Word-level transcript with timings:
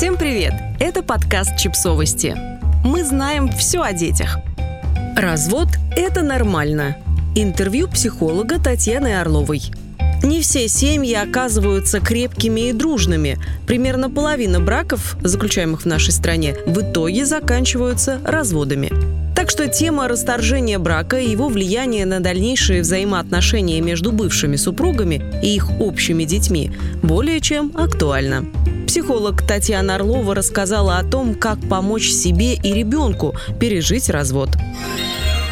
Всем 0.00 0.16
привет! 0.16 0.54
Это 0.78 1.02
подкаст 1.02 1.58
«Чипсовости». 1.58 2.34
Мы 2.82 3.04
знаем 3.04 3.50
все 3.52 3.82
о 3.82 3.92
детях. 3.92 4.38
Развод– 5.14 5.68
это 5.94 6.22
нормально. 6.22 6.96
Интервью 7.34 7.86
психолога 7.86 8.58
Татьяны 8.58 9.20
Орловой. 9.20 9.60
Не 10.22 10.40
все 10.40 10.68
семьи 10.68 11.12
оказываются 11.12 12.00
крепкими 12.00 12.70
и 12.70 12.72
дружными. 12.72 13.36
Примерно 13.66 14.08
половина 14.08 14.58
браков, 14.58 15.18
заключаемых 15.20 15.82
в 15.82 15.86
нашей 15.86 16.12
стране, 16.12 16.56
в 16.64 16.80
итоге 16.80 17.26
заканчиваются 17.26 18.22
разводами. 18.24 18.90
Так 19.36 19.50
что 19.50 19.68
тема 19.68 20.08
расторжения 20.08 20.78
брака 20.78 21.18
и 21.18 21.28
его 21.28 21.48
влияния 21.48 22.06
на 22.06 22.20
дальнейшие 22.20 22.80
взаимоотношения 22.80 23.82
между 23.82 24.12
бывшими 24.12 24.56
супругами 24.56 25.22
и 25.42 25.54
их 25.54 25.70
общими 25.78 26.24
детьми 26.24 26.72
более 27.02 27.42
чем 27.42 27.72
актуальна. 27.76 28.46
Психолог 28.90 29.46
Татьяна 29.46 29.94
Орлова 29.94 30.34
рассказала 30.34 30.98
о 30.98 31.04
том, 31.04 31.36
как 31.36 31.60
помочь 31.68 32.10
себе 32.10 32.54
и 32.54 32.72
ребенку 32.72 33.36
пережить 33.60 34.10
развод. 34.10 34.48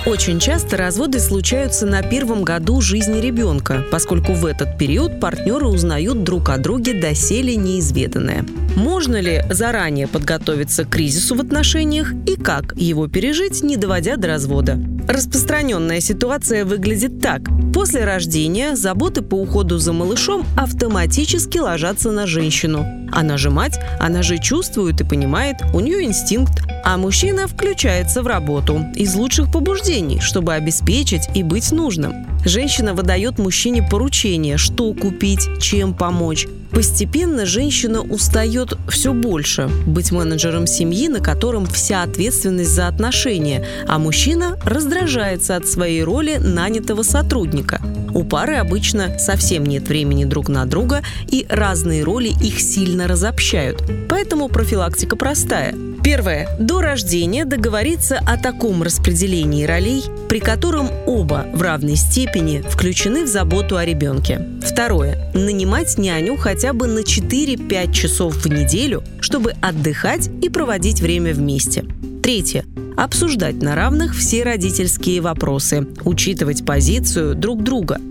Очень 0.07 0.41
часто 0.41 0.77
разводы 0.77 1.21
случаются 1.21 1.87
на 1.87 2.03
первом 2.03 2.43
году 2.43 2.81
жизни 2.81 3.21
ребенка, 3.21 3.85
поскольку 3.93 4.33
в 4.33 4.45
этот 4.45 4.77
период 4.77 5.21
партнеры 5.21 5.69
узнают 5.69 6.25
друг 6.25 6.49
о 6.49 6.59
друге 6.59 6.95
доселе 6.95 7.55
неизведанное. 7.55 8.45
Можно 8.75 9.21
ли 9.21 9.45
заранее 9.49 10.09
подготовиться 10.09 10.85
к 10.85 10.89
кризису 10.89 11.37
в 11.37 11.41
отношениях 11.41 12.13
и 12.27 12.35
как 12.35 12.77
его 12.77 13.07
пережить, 13.07 13.63
не 13.63 13.77
доводя 13.77 14.17
до 14.17 14.27
развода? 14.27 14.81
Распространенная 15.09 16.01
ситуация 16.01 16.67
выглядит 16.67 17.23
так. 17.23 17.41
После 17.73 18.05
рождения 18.05 18.77
заботы 18.77 19.23
по 19.23 19.37
уходу 19.37 19.79
за 19.79 19.95
малышом 19.95 20.47
автоматически 20.55 21.57
ложатся 21.57 22.13
на 22.13 22.27
женщину. 22.27 22.87
Она 23.11 23.39
же 23.39 23.49
мать, 23.49 23.81
она 23.99 24.23
же 24.23 24.37
чувствует 24.37 25.01
и 25.01 25.05
понимает, 25.05 25.57
у 25.73 25.81
нее 25.81 26.05
инстинкт, 26.05 26.63
а 26.85 26.99
мужчина 26.99 27.49
включается 27.49 28.23
в 28.23 28.27
работу 28.27 28.85
из 28.95 29.15
лучших 29.15 29.51
побуждений, 29.51 30.21
чтобы 30.21 30.53
обеспечить 30.53 31.29
и 31.35 31.43
быть 31.43 31.73
нужным. 31.73 32.27
Женщина 32.45 32.95
выдает 32.95 33.39
мужчине 33.39 33.83
поручение, 33.83 34.57
что 34.57 34.93
купить, 34.95 35.49
чем 35.61 35.95
помочь. 35.95 36.47
Постепенно 36.71 37.47
женщина 37.47 38.03
устает 38.03 38.79
все 38.89 39.13
больше 39.13 39.69
быть 39.87 40.13
менеджером 40.13 40.67
семьи, 40.67 41.09
на 41.09 41.21
котором 41.21 41.67
вся 41.67 42.03
ответственность 42.03 42.71
за 42.71 42.89
отношения, 42.89 43.67
а 43.87 43.99
мужчина 43.99 44.59
раздражается 44.65 45.57
от 45.57 45.67
своей 45.67 46.05
роли 46.05 46.37
нанятого 46.37 47.03
сотрудника. 47.03 47.81
У 48.19 48.25
пары 48.25 48.57
обычно 48.57 49.17
совсем 49.17 49.65
нет 49.65 49.89
времени 49.89 50.25
друг 50.25 50.49
на 50.49 50.67
друга, 50.67 51.05
и 51.29 51.47
разные 51.49 52.03
роли 52.03 52.33
их 52.43 52.59
сильно 52.59 53.07
разобщают. 53.07 53.81
Поэтому 54.09 54.49
профилактика 54.49 55.15
простая– 55.15 55.73
Первое. 56.03 56.49
До 56.59 56.81
рождения 56.81 57.45
договориться 57.45 58.19
о 58.27 58.39
таком 58.39 58.83
распределении 58.83 59.65
ролей, 59.65 60.05
при 60.29 60.39
котором 60.39 60.89
оба 61.07 61.47
в 61.53 61.61
равной 61.61 61.97
степени 61.97 62.63
включены 62.67 63.25
в 63.25 63.29
заботу 63.29 63.77
о 63.77 63.85
ребенке. 63.85 64.41
Второе. 64.63 65.31
Нанимать 65.35 65.99
няню 65.99 66.37
хотя 66.37 66.73
бы 66.73 66.87
на 66.87 67.01
4-5 67.01 67.93
часов 67.93 68.37
в 68.37 68.49
неделю, 68.49 69.03
чтобы 69.21 69.55
отдыхать 69.61 70.31
и 70.41 70.49
проводить 70.49 71.01
время 71.03 71.35
вместе. 71.35 71.85
Третье 72.29 72.67
обсуждать 72.95 73.63
на 73.63 73.75
равных 73.75 74.15
все 74.15 74.43
родительские 74.43 75.23
вопросы, 75.23 75.87
учитывать 76.05 76.63
позицию 76.63 77.35
друг 77.35 77.63
друга. 77.63 78.03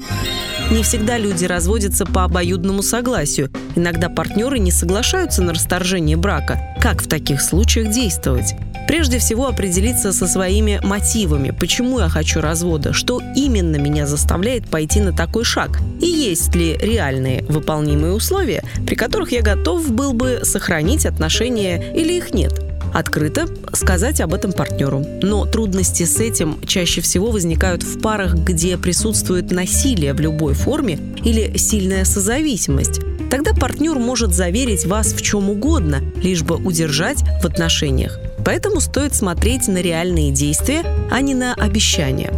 Не 0.72 0.82
всегда 0.82 1.20
люди 1.20 1.46
разводятся 1.46 2.04
по 2.04 2.24
обоюдному 2.24 2.82
согласию. 2.82 3.52
Иногда 3.76 4.10
партнеры 4.10 4.58
не 4.58 4.72
соглашаются 4.72 5.44
на 5.44 5.54
расторжение 5.54 6.18
брака. 6.18 6.76
Как 6.82 7.04
в 7.04 7.08
таких 7.08 7.44
случаях 7.44 7.94
действовать? 7.94 8.56
Прежде 8.88 9.20
всего 9.20 9.50
определиться 9.50 10.12
со 10.12 10.28
своими 10.28 10.80
мотивами, 10.84 11.52
почему 11.52 12.00
я 12.00 12.10
хочу 12.10 12.42
развода, 12.42 12.94
что 12.94 13.22
именно 13.36 13.76
меня 13.76 14.08
заставляет 14.08 14.68
пойти 14.68 15.00
на 15.00 15.14
такой 15.14 15.44
шаг, 15.44 15.80
и 16.02 16.08
есть 16.08 16.56
ли 16.56 16.76
реальные 16.82 17.44
выполнимые 17.44 18.14
условия, 18.14 18.64
при 18.88 18.96
которых 18.96 19.32
я 19.32 19.44
готов 19.44 19.92
был 19.92 20.14
бы 20.14 20.40
сохранить 20.42 21.06
отношения 21.06 21.94
или 21.94 22.14
их 22.14 22.34
нет 22.34 22.67
открыто 22.98 23.48
сказать 23.74 24.22
об 24.22 24.34
этом 24.34 24.52
партнеру. 24.52 25.06
Но 25.22 25.46
трудности 25.46 26.04
с 26.04 26.20
этим 26.20 26.60
чаще 26.66 27.02
всего 27.02 27.32
возникают 27.32 27.84
в 27.84 28.02
парах, 28.02 28.36
где 28.36 28.78
присутствует 28.78 29.52
насилие 29.52 30.14
в 30.14 30.20
любой 30.20 30.56
форме 30.56 31.00
или 31.24 31.58
сильная 31.58 32.06
созависимость. 32.06 33.00
Тогда 33.30 33.54
партнер 33.54 34.00
может 34.00 34.34
заверить 34.34 34.86
вас 34.86 35.14
в 35.14 35.22
чем 35.22 35.50
угодно, 35.50 36.02
лишь 36.24 36.42
бы 36.42 36.56
удержать 36.56 37.20
в 37.42 37.46
отношениях. 37.46 38.20
Поэтому 38.44 38.80
стоит 38.80 39.14
смотреть 39.14 39.68
на 39.68 39.82
реальные 39.82 40.32
действия, 40.32 40.84
а 41.12 41.22
не 41.22 41.36
на 41.36 41.54
обещания. 41.54 42.32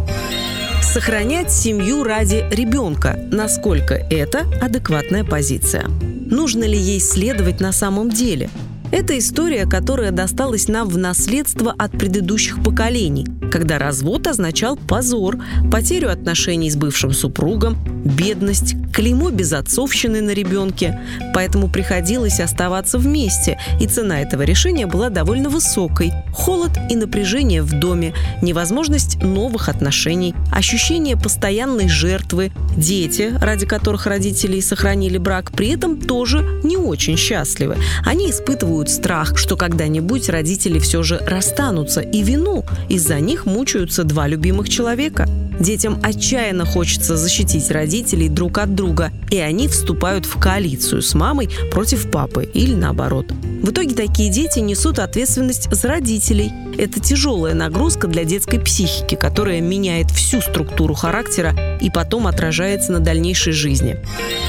Сохранять 0.82 1.52
семью 1.52 2.02
ради 2.02 2.44
ребенка. 2.50 3.18
Насколько 3.30 3.94
это 3.94 4.40
адекватная 4.60 5.24
позиция? 5.24 5.86
Нужно 5.86 6.64
ли 6.64 6.76
ей 6.76 7.00
следовать 7.00 7.60
на 7.60 7.70
самом 7.70 8.10
деле? 8.10 8.50
Это 8.92 9.16
история, 9.16 9.66
которая 9.66 10.10
досталась 10.10 10.66
нам 10.66 10.88
в 10.88 10.98
наследство 10.98 11.72
от 11.78 11.92
предыдущих 11.92 12.62
поколений, 12.62 13.26
когда 13.50 13.78
развод 13.78 14.26
означал 14.26 14.76
позор, 14.76 15.38
потерю 15.70 16.10
отношений 16.10 16.70
с 16.70 16.76
бывшим 16.76 17.12
супругом, 17.12 17.76
бедность, 18.04 18.74
клеймо 18.92 19.30
безотцовщины 19.30 20.20
на 20.20 20.30
ребенке. 20.30 21.00
Поэтому 21.34 21.68
приходилось 21.68 22.40
оставаться 22.40 22.98
вместе, 22.98 23.58
и 23.80 23.86
цена 23.86 24.20
этого 24.20 24.42
решения 24.42 24.86
была 24.86 25.10
довольно 25.10 25.48
высокой. 25.48 26.12
Холод 26.32 26.72
и 26.88 26.96
напряжение 26.96 27.62
в 27.62 27.72
доме, 27.78 28.14
невозможность 28.42 29.22
новых 29.22 29.68
отношений, 29.68 30.34
ощущение 30.52 31.16
постоянной 31.16 31.88
жертвы, 31.88 32.52
дети, 32.76 33.32
ради 33.40 33.66
которых 33.66 34.06
родители 34.06 34.60
сохранили 34.60 35.18
брак, 35.18 35.52
при 35.52 35.70
этом 35.70 36.00
тоже 36.00 36.60
не 36.62 36.76
очень 36.76 37.16
счастливы. 37.16 37.76
Они 38.04 38.30
испытывают 38.30 38.90
страх, 38.90 39.36
что 39.36 39.56
когда-нибудь 39.56 40.28
родители 40.28 40.78
все 40.78 41.02
же 41.02 41.18
расстанутся, 41.26 42.00
и 42.00 42.22
вину. 42.22 42.64
Из-за 42.88 43.20
них 43.40 43.46
мучаются 43.46 44.04
два 44.04 44.26
любимых 44.28 44.68
человека. 44.68 45.28
Детям 45.58 45.98
отчаянно 46.02 46.64
хочется 46.64 47.16
защитить 47.16 47.70
родителей 47.70 48.28
друг 48.28 48.58
от 48.58 48.74
друга, 48.74 49.12
и 49.30 49.38
они 49.38 49.68
вступают 49.68 50.24
в 50.24 50.38
коалицию 50.38 51.02
с 51.02 51.14
мамой 51.14 51.50
против 51.70 52.10
папы 52.10 52.44
или 52.44 52.74
наоборот. 52.74 53.32
В 53.62 53.70
итоге 53.70 53.94
такие 53.94 54.30
дети 54.30 54.58
несут 54.60 54.98
ответственность 54.98 55.70
за 55.70 55.88
родителей. 55.88 56.50
Это 56.78 56.98
тяжелая 56.98 57.54
нагрузка 57.54 58.08
для 58.08 58.24
детской 58.24 58.58
психики, 58.58 59.16
которая 59.16 59.60
меняет 59.60 60.10
всю 60.10 60.40
структуру 60.40 60.94
характера 60.94 61.54
и 61.80 61.90
потом 61.90 62.26
отражается 62.26 62.92
на 62.92 63.00
дальнейшей 63.00 63.52
жизни. 63.52 63.96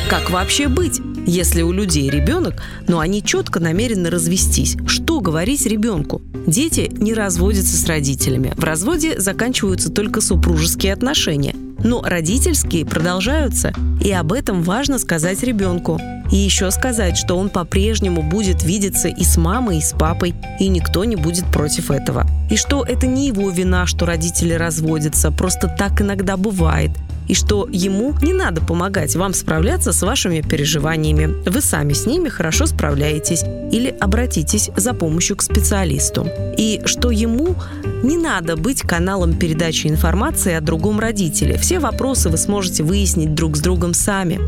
Как 0.09 0.30
вообще 0.30 0.68
быть? 0.69 1.01
Если 1.28 1.62
у 1.62 1.72
людей 1.72 2.09
ребенок, 2.09 2.63
но 2.88 3.00
они 3.00 3.22
четко 3.22 3.59
намерены 3.59 4.09
развестись, 4.09 4.75
что 4.88 5.10
говорить 5.21 5.65
ребенку? 5.65 6.21
Дети 6.45 6.91
не 6.93 7.13
разводятся 7.13 7.77
с 7.77 7.85
родителями. 7.85 8.53
В 8.57 8.63
разводе 8.63 9.19
заканчиваются 9.19 9.91
только 9.91 10.19
супружеские 10.19 10.93
отношения. 10.93 11.55
Но 11.83 12.01
родительские 12.01 12.85
продолжаются, 12.85 13.73
и 14.03 14.11
об 14.11 14.33
этом 14.33 14.61
важно 14.61 14.99
сказать 14.99 15.41
ребенку. 15.43 15.99
И 16.31 16.35
еще 16.35 16.69
сказать, 16.71 17.17
что 17.17 17.35
он 17.35 17.49
по-прежнему 17.49 18.21
будет 18.21 18.63
видеться 18.63 19.07
и 19.07 19.23
с 19.23 19.37
мамой, 19.37 19.79
и 19.79 19.81
с 19.81 19.91
папой, 19.91 20.33
и 20.59 20.67
никто 20.67 21.03
не 21.05 21.15
будет 21.15 21.45
против 21.45 21.91
этого. 21.91 22.25
И 22.49 22.55
что 22.55 22.83
это 22.83 23.07
не 23.07 23.27
его 23.27 23.49
вина, 23.49 23.85
что 23.85 24.05
родители 24.05 24.53
разводятся, 24.53 25.31
просто 25.31 25.67
так 25.67 26.01
иногда 26.01 26.38
бывает 26.38 26.91
и 27.27 27.33
что 27.33 27.67
ему 27.71 28.13
не 28.21 28.33
надо 28.33 28.61
помогать 28.61 29.15
вам 29.15 29.33
справляться 29.33 29.93
с 29.93 30.01
вашими 30.01 30.41
переживаниями. 30.41 31.35
Вы 31.49 31.61
сами 31.61 31.93
с 31.93 32.05
ними 32.05 32.29
хорошо 32.29 32.65
справляетесь 32.65 33.43
или 33.71 33.95
обратитесь 33.99 34.69
за 34.75 34.94
помощью 34.94 35.38
к 35.38 35.41
специалисту. 35.41 36.27
И 36.57 36.81
что 36.85 37.12
ему 37.12 37.56
не 38.03 38.18
надо 38.18 38.57
быть 38.57 38.81
каналом 38.81 39.33
передачи 39.33 39.88
информации 39.88 40.53
о 40.53 40.62
другом 40.62 41.00
родителе. 41.00 41.57
Все 41.57 41.79
вопросы 41.79 42.29
вы 42.29 42.38
сможете 42.38 42.83
выяснить 42.83 43.33
друг 43.33 43.57
с 43.57 43.62
другом 43.62 43.94
сами. 43.94 44.39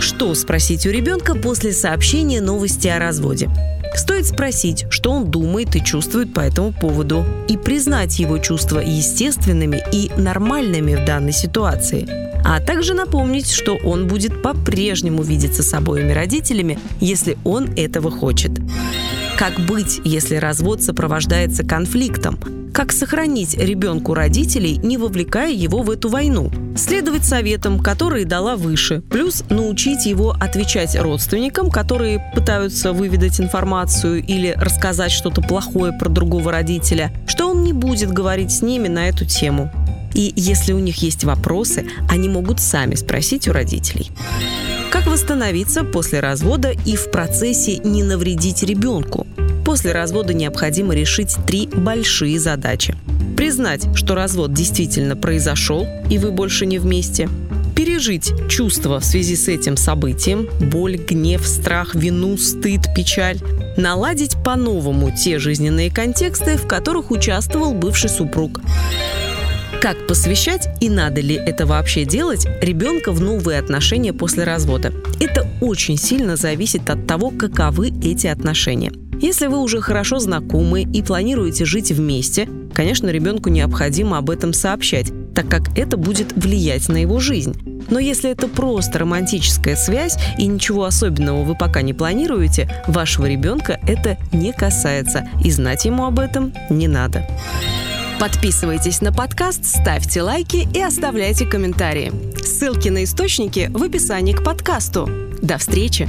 Что 0.00 0.34
спросить 0.34 0.86
у 0.86 0.90
ребенка 0.90 1.34
после 1.34 1.72
сообщения 1.72 2.40
новости 2.40 2.88
о 2.88 2.98
разводе? 2.98 3.50
Стоит 3.94 4.26
спросить, 4.26 4.86
что 4.90 5.10
он 5.10 5.30
думает 5.30 5.76
и 5.76 5.84
чувствует 5.84 6.32
по 6.32 6.40
этому 6.40 6.72
поводу, 6.72 7.24
и 7.48 7.56
признать 7.56 8.18
его 8.18 8.38
чувства 8.38 8.80
естественными 8.80 9.82
и 9.92 10.10
нормальными 10.16 10.94
в 10.94 11.04
данной 11.04 11.32
ситуации. 11.32 12.08
А 12.44 12.60
также 12.60 12.94
напомнить, 12.94 13.50
что 13.50 13.76
он 13.84 14.08
будет 14.08 14.42
по-прежнему 14.42 15.22
видеться 15.22 15.62
с 15.62 15.72
обоими 15.74 16.12
родителями, 16.12 16.78
если 17.00 17.36
он 17.44 17.70
этого 17.76 18.10
хочет. 18.10 18.50
Как 19.38 19.58
быть, 19.60 20.00
если 20.04 20.36
развод 20.36 20.82
сопровождается 20.82 21.64
конфликтом? 21.64 22.61
Как 22.72 22.92
сохранить 22.92 23.56
ребенку 23.56 24.14
родителей, 24.14 24.78
не 24.78 24.96
вовлекая 24.96 25.52
его 25.52 25.82
в 25.82 25.90
эту 25.90 26.08
войну. 26.08 26.50
Следовать 26.76 27.24
советам, 27.24 27.78
которые 27.78 28.24
дала 28.24 28.56
выше, 28.56 29.02
плюс 29.10 29.44
научить 29.50 30.06
его 30.06 30.30
отвечать 30.30 30.98
родственникам, 30.98 31.70
которые 31.70 32.32
пытаются 32.34 32.92
выведать 32.92 33.40
информацию 33.40 34.24
или 34.24 34.54
рассказать 34.56 35.12
что-то 35.12 35.42
плохое 35.42 35.92
про 35.92 36.08
другого 36.08 36.50
родителя, 36.50 37.12
что 37.26 37.50
он 37.50 37.62
не 37.62 37.72
будет 37.72 38.10
говорить 38.12 38.50
с 38.50 38.62
ними 38.62 38.88
на 38.88 39.08
эту 39.08 39.26
тему. 39.26 39.70
И 40.14 40.32
если 40.36 40.72
у 40.72 40.78
них 40.78 40.96
есть 41.02 41.24
вопросы, 41.24 41.86
они 42.08 42.28
могут 42.28 42.60
сами 42.60 42.94
спросить 42.94 43.48
у 43.48 43.52
родителей. 43.52 44.10
Как 44.90 45.06
восстановиться 45.06 45.84
после 45.84 46.20
развода 46.20 46.72
и 46.84 46.96
в 46.96 47.10
процессе 47.10 47.78
не 47.78 48.02
навредить 48.02 48.62
ребенку? 48.62 49.26
После 49.64 49.92
развода 49.92 50.34
необходимо 50.34 50.94
решить 50.94 51.36
три 51.46 51.68
большие 51.68 52.38
задачи. 52.38 52.96
Признать, 53.36 53.86
что 53.94 54.14
развод 54.14 54.52
действительно 54.52 55.16
произошел, 55.16 55.86
и 56.10 56.18
вы 56.18 56.32
больше 56.32 56.66
не 56.66 56.78
вместе. 56.78 57.28
Пережить 57.74 58.32
чувства 58.48 59.00
в 59.00 59.04
связи 59.04 59.34
с 59.34 59.48
этим 59.48 59.76
событием– 59.76 60.48
боль, 60.60 60.96
гнев, 60.96 61.46
страх, 61.46 61.94
вину, 61.94 62.36
стыд, 62.36 62.82
печаль. 62.94 63.38
Наладить 63.76 64.36
по-новому 64.44 65.10
те 65.10 65.38
жизненные 65.38 65.90
контексты, 65.90 66.56
в 66.56 66.66
которых 66.66 67.10
участвовал 67.10 67.72
бывший 67.72 68.10
супруг. 68.10 68.60
Как 69.80 70.06
посвящать 70.06 70.68
и 70.80 70.88
надо 70.88 71.20
ли 71.20 71.34
это 71.34 71.66
вообще 71.66 72.04
делать 72.04 72.46
ребенка 72.60 73.10
в 73.10 73.20
новые 73.20 73.58
отношения 73.58 74.12
после 74.12 74.44
развода? 74.44 74.92
Это 75.18 75.48
очень 75.60 75.96
сильно 75.96 76.36
зависит 76.36 76.88
от 76.88 77.06
того, 77.08 77.30
каковы 77.30 77.88
эти 77.88 78.28
отношения. 78.28 78.92
Если 79.22 79.46
вы 79.46 79.58
уже 79.58 79.80
хорошо 79.80 80.18
знакомы 80.18 80.82
и 80.82 81.00
планируете 81.00 81.64
жить 81.64 81.92
вместе, 81.92 82.48
конечно, 82.74 83.08
ребенку 83.08 83.50
необходимо 83.50 84.18
об 84.18 84.30
этом 84.30 84.52
сообщать, 84.52 85.12
так 85.32 85.48
как 85.48 85.78
это 85.78 85.96
будет 85.96 86.32
влиять 86.32 86.88
на 86.88 86.96
его 86.96 87.20
жизнь. 87.20 87.54
Но 87.88 88.00
если 88.00 88.30
это 88.30 88.48
просто 88.48 88.98
романтическая 88.98 89.76
связь 89.76 90.16
и 90.38 90.46
ничего 90.48 90.84
особенного 90.84 91.44
вы 91.44 91.54
пока 91.54 91.82
не 91.82 91.94
планируете, 91.94 92.68
вашего 92.88 93.26
ребенка 93.26 93.78
это 93.86 94.18
не 94.32 94.52
касается, 94.52 95.28
и 95.44 95.52
знать 95.52 95.84
ему 95.84 96.04
об 96.04 96.18
этом 96.18 96.52
не 96.68 96.88
надо. 96.88 97.24
Подписывайтесь 98.18 99.02
на 99.02 99.12
подкаст, 99.12 99.64
ставьте 99.64 100.22
лайки 100.22 100.66
и 100.74 100.82
оставляйте 100.82 101.46
комментарии. 101.46 102.12
Ссылки 102.44 102.88
на 102.88 103.04
источники 103.04 103.70
в 103.72 103.84
описании 103.84 104.32
к 104.32 104.42
подкасту. 104.42 105.08
До 105.40 105.58
встречи! 105.58 106.08